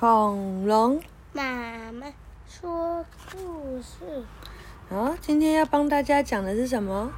[0.00, 0.98] 恐龙。
[1.34, 2.06] 妈妈
[2.48, 4.24] 说故事。
[4.88, 7.12] 好，今天要帮大家讲的是什么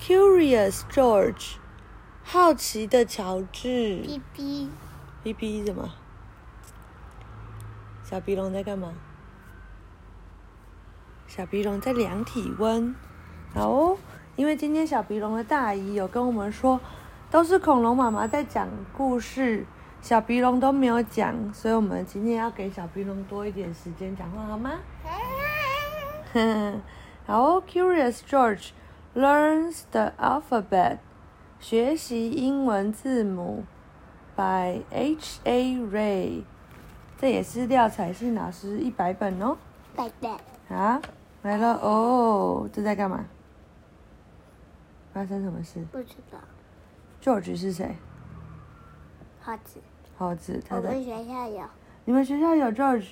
[0.00, 1.56] ？Curious George，
[2.24, 3.68] 好奇的乔治。
[3.68, 4.68] 哔哔，
[5.22, 5.90] 哔哔什么？
[8.04, 8.94] 小鼻龙在干嘛？
[11.26, 12.94] 小鼻龙在量体温。
[13.52, 13.98] 好哦，
[14.34, 16.80] 因为今天小鼻龙的大姨有跟我们说，
[17.30, 18.66] 都是恐龙妈妈在讲
[18.96, 19.66] 故事，
[20.02, 24.80] 小鼻龙都没有讲，所以我们今天要给小鼻龙多一点时间讲话，好吗？
[27.26, 28.70] 好哦，Curious George
[29.14, 30.98] learns the alphabet，
[31.58, 33.64] 学习英文字母
[34.34, 35.40] ，by H.
[35.44, 35.76] A.
[35.76, 36.42] Ray，
[37.18, 39.56] 这也是廖彩信老师一百本哦。
[39.94, 40.74] 拜拜。
[40.74, 41.00] 啊，
[41.42, 43.26] 来了哦，这在干嘛？
[45.12, 46.38] 发生什么事不知道
[47.22, 47.96] ，？George 是谁？
[49.40, 49.80] 耗子。
[50.18, 51.62] 猴子，我们学校有
[52.04, 53.08] 你们学校有 George？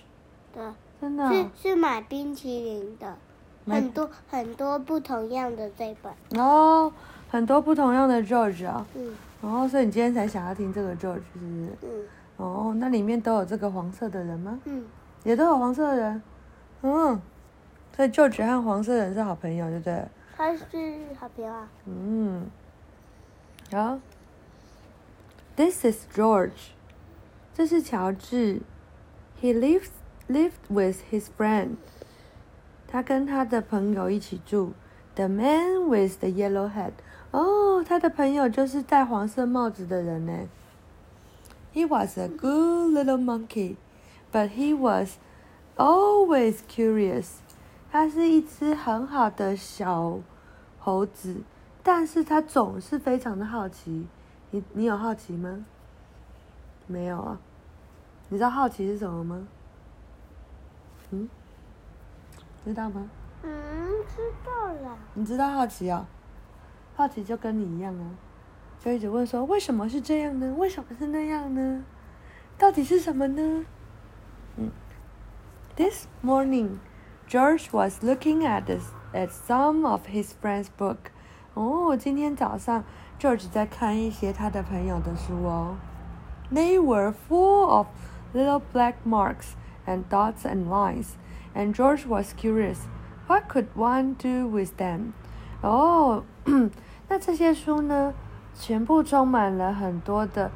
[0.55, 1.51] 的，真的是哦？
[1.55, 3.17] 是买冰淇淋的，
[3.65, 6.41] 买很多很多不同样的这本。
[6.41, 6.93] 哦，
[7.31, 11.77] 很多不同样的 George 啊、嗯然后，所以你今天才想要听这个 George 是不是？
[11.83, 12.05] 嗯
[12.37, 14.59] 哦，那里面都有这个黄色的人吗？
[14.65, 14.85] 嗯，
[15.25, 16.23] 也都有黄色的人。
[16.83, 17.21] 嗯，
[17.97, 20.09] 所以 George 和黄色人是好朋友，对不对了？
[20.37, 20.65] 他是
[21.19, 21.69] 好朋友啊。
[21.87, 22.47] 嗯，
[23.73, 23.99] 好。
[25.59, 26.71] This is George，
[27.53, 28.61] 这是乔治。
[29.43, 29.89] He lives
[30.29, 31.79] lived with his friend，
[32.87, 34.75] 他跟他的朋友一起住。
[35.17, 36.93] The man with the yellow hat，
[37.33, 40.49] 哦，他的朋友就是戴黄色帽子的人呢。
[41.75, 43.75] He was a good little monkey,
[44.31, 45.17] but he was
[45.77, 47.39] always curious.
[47.91, 50.21] 他是一只很好的小
[50.79, 51.39] 猴子，
[51.83, 54.07] 但是他总是非常的好奇。
[54.51, 55.65] 你你有好奇吗？
[56.87, 57.39] 没有啊。
[58.31, 59.49] 你知道好奇是什么吗？
[61.11, 61.29] 嗯，
[62.65, 63.11] 知道吗？
[63.43, 64.99] 嗯，知道了。
[65.15, 66.07] 你知道好奇哦？
[66.97, 68.11] 好奇就跟你一样啊，
[68.81, 70.55] 就一直问说为什么是这样呢？
[70.59, 71.85] 为什么是那样呢？
[72.59, 73.65] 到底是什么呢？
[74.57, 74.71] 嗯
[75.77, 76.79] ，This morning,
[77.29, 81.13] George was looking at this, at some of his friends' book.
[81.59, 82.85] 哦，今天早上
[83.19, 85.75] George 在看一些他的朋友的书哦。
[86.53, 87.89] They were full of
[88.33, 89.55] little black marks
[89.85, 91.15] and dots and lines,
[91.57, 92.83] and George was curious.
[93.27, 95.15] What could one do with them?
[95.61, 96.23] 哦，
[97.09, 98.15] 那这些书呢，
[98.55, 100.53] 全部充满了很多的，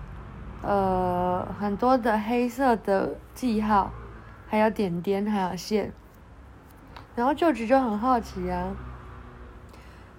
[0.62, 3.91] 呃，很多的黑色的记号，
[4.46, 5.92] 还有点点，还有线。
[7.16, 8.76] 然后 George 就很好奇啊，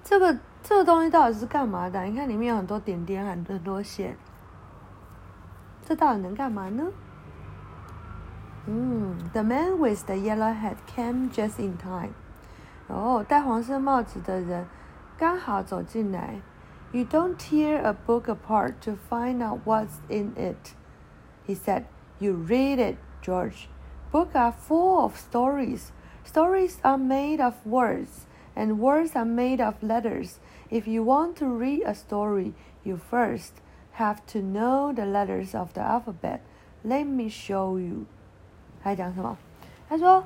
[0.03, 2.03] 这个这个东西到底是干嘛的？
[2.04, 4.16] 你看里面有很多点点，很多很多线，
[5.84, 6.84] 这到底能干嘛呢？
[8.66, 12.10] 嗯，The man with the yellow hat came just in time.
[12.88, 14.66] 哦，戴黄色帽子的人
[15.16, 16.41] 刚好走进来。
[16.92, 20.75] You don't tear a book apart to find out what's in it,
[21.47, 21.84] he said.
[22.19, 23.69] You read it, George.
[24.10, 25.92] Books are full of stories.
[26.25, 28.26] Stories are made of words,
[28.56, 30.41] and words are made of letters.
[30.72, 32.53] If you want to read a story,
[32.84, 33.53] you first
[33.98, 36.41] have to know the letters of the alphabet.
[36.82, 38.06] Let me show you.
[38.82, 39.36] 他讲什么？
[39.88, 40.25] 他说，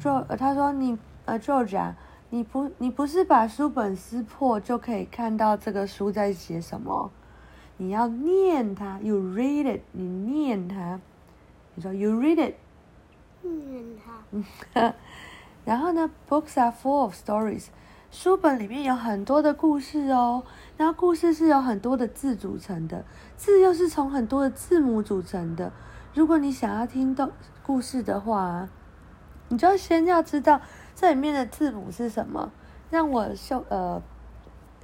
[0.00, 1.94] Jo，呃他说你呃，George 啊，
[2.30, 7.10] 你不你不是把书本撕破就可以看到这个书在写什么，
[7.76, 10.98] 你要念它，you read it，你念它，
[11.74, 12.54] 你说 you read it，
[13.42, 13.96] 嗯，
[14.72, 14.92] 好。
[15.64, 17.68] 然后呢，books are full of stories，
[18.11, 20.43] 书本里面有很多的故事哦，
[20.77, 23.05] 然后故事是由很多的字组成的，
[23.37, 25.71] 字又是从很多的字母组成的。
[26.15, 27.29] 如果你想要听到
[27.61, 28.67] 故事的话，
[29.49, 30.59] 你就先要知道
[30.95, 32.51] 这里面的字母是什么。
[32.89, 34.01] 让我秀呃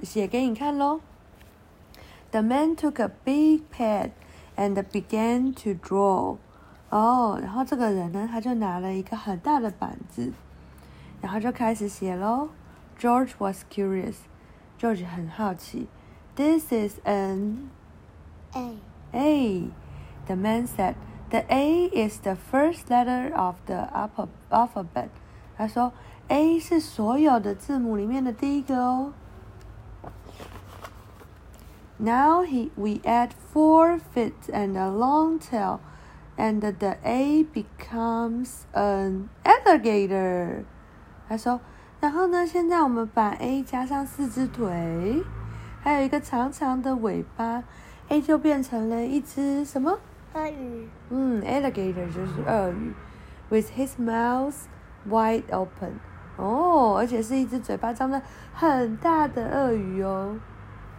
[0.02, 1.00] 写给你看喽。
[2.30, 4.10] The man took a big pad
[4.56, 6.36] and began to draw.
[6.90, 10.32] 哦，然后这个人呢，他就拿了一个很大的板子，
[11.20, 12.48] 然后就开始写喽。
[12.97, 14.17] George was curious.
[14.79, 15.87] George 很好奇。
[16.35, 17.69] This is an
[18.53, 18.75] 哎，
[19.11, 19.69] A.
[20.27, 20.95] The man said,
[21.29, 25.09] "The A is the first letter of the alpha- alphabet."
[25.57, 25.93] 他说，
[26.27, 29.13] A 是所有的字母里面的第一个哦。
[31.97, 35.79] Now he we add four feet and a long tail,
[36.35, 40.63] and the A becomes an alligator.
[41.29, 41.61] 他说，
[42.00, 45.22] 然后呢，现在我们把 A 加上四只腿，
[45.80, 47.64] 还有一个长长的尾巴
[48.08, 49.98] ，A 就变成了一只什么？
[50.34, 52.92] 鳄鱼，嗯，alligator 就是鳄鱼
[53.48, 54.54] ，with his mouth
[55.08, 55.94] wide open。
[56.36, 58.20] 哦，而且是一只嘴巴张得
[58.52, 60.36] 很大的鳄鱼哦。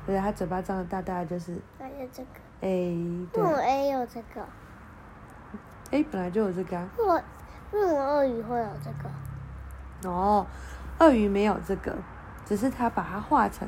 [0.07, 2.29] 对，它嘴巴张得大大的就是还有这个
[2.61, 4.44] ，A，为对 A 有这个
[5.91, 6.89] ？，A 本来就有这个啊。
[6.97, 7.23] 为什么
[7.73, 10.09] 为什么鳄鱼会有这个？
[10.09, 10.47] 哦，
[10.99, 11.95] 鳄鱼没有这个，
[12.45, 13.67] 只是它把它画成，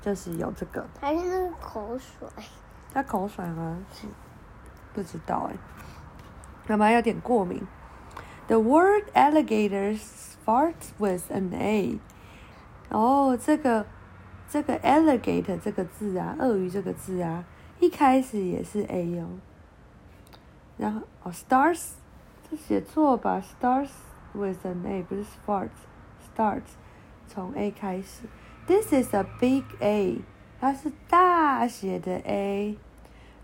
[0.00, 0.86] 就是有这个。
[1.00, 2.28] 还是那个口水？
[2.92, 3.78] 它口水吗？
[4.92, 5.56] 不知道哎，
[6.66, 7.66] 妈妈有点过敏。
[8.48, 11.98] The word alligator starts with an A。
[12.90, 13.86] 哦，这个
[14.48, 17.44] 这个 alligator 这个字啊，鳄鱼这个字啊，
[17.78, 19.28] 一开始也是 A 哦。
[20.76, 21.92] 然后哦，starts
[22.50, 23.92] 这写错吧？starts
[24.34, 25.24] with an A 不是
[26.34, 26.62] start，
[27.28, 28.26] 从 A 开始。
[28.66, 30.20] This is a big A，
[30.60, 32.76] 它是大写的 A。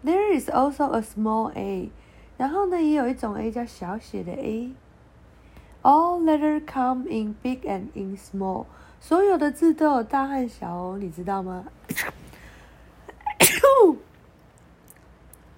[0.05, 1.91] There is also a small A，
[2.37, 4.73] 然后呢，也有一种 A 叫小写的 A。
[5.83, 8.67] All letters come in big and in small，
[9.01, 11.65] 所有的字都有大和小哦，你知道吗？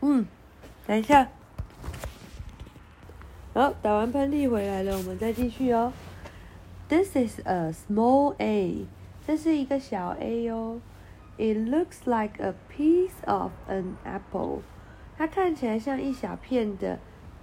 [0.02, 0.26] 嗯，
[0.86, 1.28] 等一下。
[3.52, 5.92] 好，打完喷嚏回来了，我们再继续哦。
[6.89, 8.85] This is a small A，
[9.25, 10.79] 这是一个小 A 哦。
[11.37, 14.61] It looks like a piece of an apple，
[15.17, 16.99] 它看起来像一小片的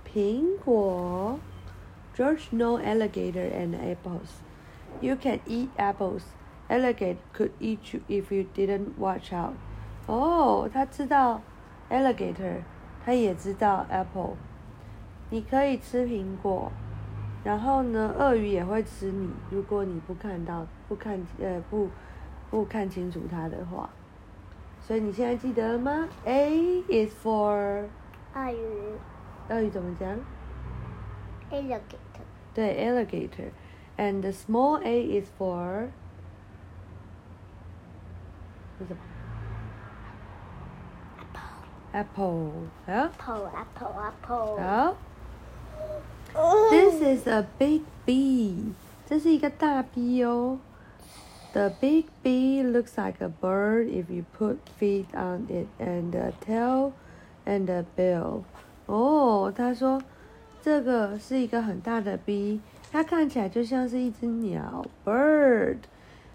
[0.06, 1.38] 苹果。
[2.16, 4.40] George know alligator and apples.
[5.00, 6.22] You can eat apples.
[6.68, 9.54] Alligator could eat you if you didn't watch out.
[10.06, 11.42] 哦，他知道
[11.90, 12.62] alligator，
[13.04, 14.36] 他也知道 apple。
[15.30, 16.70] 你可以吃苹果，
[17.43, 21.87] 然后呢，鳄鱼也会吃你，如果你不看到、不看呃不
[22.49, 23.89] 不看清楚它的话。
[24.81, 27.85] 所以你现在记得了吗？A is for
[28.33, 28.95] 鳄鱼
[29.49, 30.09] 鳄鱼怎么讲
[31.51, 31.79] ？alligator
[32.53, 33.51] 对，alligator。
[33.97, 35.87] And the small a is for
[38.77, 38.99] 是什么
[41.93, 42.51] ？apple。
[42.85, 43.11] Apple。
[43.17, 44.63] 好，apple apple apple。
[44.63, 44.95] 好。
[46.69, 48.71] This is a big bee，
[49.07, 50.59] 这是一个大 B 哦。
[51.53, 56.91] The big bee looks like a bird if you put feet on it and a tail
[57.43, 58.43] and a bill。
[58.85, 59.99] 哦，他说
[60.61, 62.59] 这个是一个很大的 bee，
[62.91, 65.77] 它看起来就像是一只鸟 bird。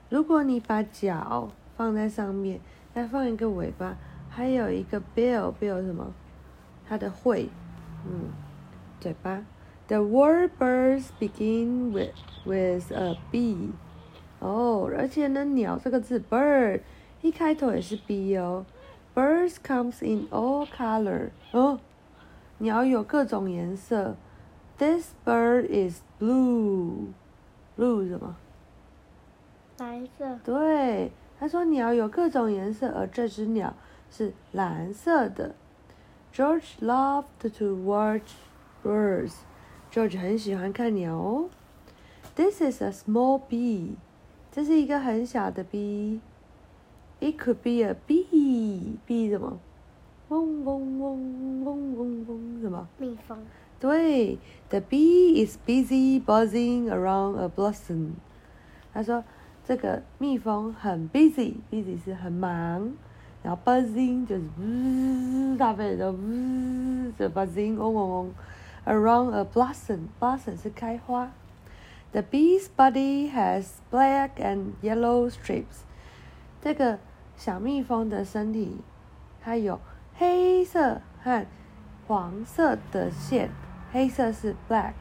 [0.08, 2.58] 如果你把脚放在上面，
[2.92, 3.96] 再放一个尾巴，
[4.28, 6.12] 还有一个 bill，bill 什么？
[6.88, 7.48] 它的喙，
[8.04, 8.32] 嗯，
[8.98, 9.44] 嘴巴。
[9.91, 12.13] The word birds begin with
[12.45, 13.71] with a B。
[14.39, 16.81] 哦，而且呢，鸟这个字 bird
[17.21, 18.65] 一开头也是 B 哦。
[19.15, 21.29] Birds comes in all color。
[21.51, 21.79] 哦，
[22.59, 24.15] 鸟有各种颜色。
[24.77, 28.35] This bird is blue。blue 是什么？
[29.79, 33.73] 蓝色对，他说鸟有各种颜色，而这只鸟
[34.11, 35.55] 是蓝色的。
[36.33, 37.25] George loved
[37.57, 38.33] to watch
[38.83, 39.33] birds.
[39.92, 41.50] George 很喜欢看鸟哦。
[42.34, 43.96] This is a small bee.
[44.50, 46.20] 这是一个很小的 bee.
[47.20, 48.96] It could be a bee.
[49.06, 49.58] bee 什么？
[50.30, 52.88] 嗡嗡嗡嗡嗡嗡什么？
[52.96, 53.36] 蜜蜂
[53.78, 54.38] 对
[54.70, 58.12] ，The bee is busy buzzing around a blossom。
[58.94, 59.22] 他说
[59.66, 62.94] 这个蜜蜂很 busy，busy 是很忙，
[63.42, 66.16] 然后 buzzing 就是呜，大飞的呜，
[67.18, 68.30] 就 buzzing 嗡嗡嗡
[68.85, 71.31] ，around a blossom，blossom 是开花。
[72.11, 75.83] The bee's body has black and yellow stripes。
[76.61, 76.99] 这个
[77.35, 78.81] 小蜜蜂的身体，
[79.41, 79.79] 它有
[80.15, 81.45] 黑色和
[82.07, 83.49] 黄色的线，
[83.91, 84.93] 黑色是 black，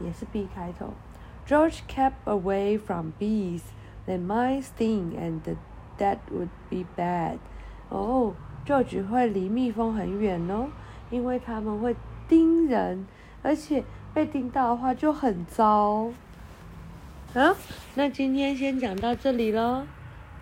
[0.00, 0.94] 也是 B 开头。
[1.46, 3.62] George kept away from bees.
[4.06, 5.40] They might sting, and
[5.98, 7.38] that would be bad.
[7.90, 10.68] 哦，George 会离蜜蜂很远哦，
[11.10, 11.94] 因为它们会
[12.27, 13.05] 叮人，
[13.41, 16.11] 而且被叮到的话就很糟。
[17.33, 17.55] 好，
[17.95, 19.83] 那今天先讲到这里喽，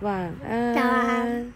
[0.02, 0.74] 晚安。
[0.76, 1.54] 早安